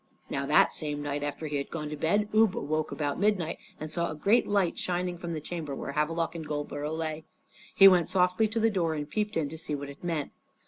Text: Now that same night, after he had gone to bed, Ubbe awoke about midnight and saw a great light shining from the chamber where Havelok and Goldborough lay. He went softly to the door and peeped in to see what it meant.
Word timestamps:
Now 0.31 0.47
that 0.47 0.73
same 0.73 1.03
night, 1.03 1.21
after 1.21 1.45
he 1.45 1.57
had 1.57 1.69
gone 1.69 1.87
to 1.89 1.95
bed, 1.95 2.27
Ubbe 2.33 2.55
awoke 2.55 2.91
about 2.91 3.19
midnight 3.19 3.59
and 3.79 3.91
saw 3.91 4.09
a 4.09 4.15
great 4.15 4.47
light 4.47 4.79
shining 4.79 5.15
from 5.19 5.31
the 5.31 5.39
chamber 5.39 5.75
where 5.75 5.91
Havelok 5.91 6.33
and 6.33 6.43
Goldborough 6.47 6.97
lay. 6.97 7.23
He 7.75 7.87
went 7.87 8.09
softly 8.09 8.47
to 8.47 8.59
the 8.59 8.71
door 8.71 8.95
and 8.95 9.07
peeped 9.07 9.37
in 9.37 9.47
to 9.49 9.59
see 9.59 9.75
what 9.75 9.89
it 9.89 10.03
meant. 10.03 10.31